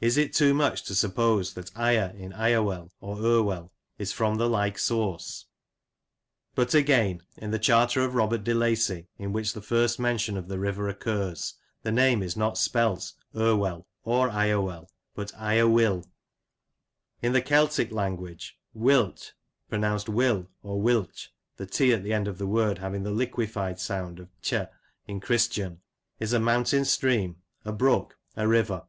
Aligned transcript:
Is 0.00 0.16
it 0.16 0.32
too 0.34 0.52
much 0.54 0.84
to 0.84 0.94
suppose 0.94 1.54
that 1.54 1.76
Ire 1.76 2.12
in 2.16 2.32
Irewell, 2.34 2.92
or 3.00 3.16
Irwell, 3.18 3.72
is 3.98 4.12
from 4.12 4.36
the 4.36 4.48
like 4.48 4.78
source? 4.78 5.46
But 6.54 6.72
again, 6.72 7.22
in 7.36 7.50
the 7.50 7.58
charter 7.58 8.02
of 8.02 8.14
Robert 8.14 8.44
de 8.44 8.54
Lacy, 8.54 9.08
in 9.18 9.32
which 9.32 9.54
the 9.54 9.62
first 9.62 9.98
mention 9.98 10.36
of 10.36 10.46
the 10.48 10.58
river 10.58 10.86
occurs, 10.88 11.54
the 11.82 11.90
name 11.90 12.22
is 12.22 12.36
not 12.36 12.58
spelt 12.58 13.14
Irwell 13.34 13.88
or 14.04 14.30
Irewell, 14.30 14.88
but 15.14 15.32
IrewilL 15.32 16.04
In 17.22 17.32
the 17.32 17.42
Celtic 17.42 17.90
language, 17.90 18.56
Uillt, 18.76 19.32
pro 19.70 19.78
nounced 19.78 20.06
Tvilly 20.14 20.46
or 20.62 20.80
wilty 20.80 21.28
(the 21.56 21.66
/ 21.92 21.92
at 21.94 22.04
the 22.04 22.12
end 22.12 22.28
of 22.28 22.36
the 22.38 22.46
word 22.46 22.78
having 22.78 23.02
the 23.02 23.10
liquefied 23.10 23.80
sound 23.80 24.20
of 24.20 24.28
iia 24.42 24.68
in 25.08 25.18
Christian,) 25.20 25.80
is 26.20 26.34
a 26.34 26.38
mountain 26.38 26.84
stream— 26.84 27.42
a 27.64 27.72
brook— 27.72 28.16
a 28.36 28.46
river. 28.46 28.84